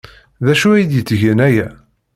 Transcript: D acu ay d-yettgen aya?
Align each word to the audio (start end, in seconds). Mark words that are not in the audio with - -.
D 0.45 0.47
acu 0.51 0.67
ay 0.71 0.83
d-yettgen 0.89 1.39
aya? 1.47 1.67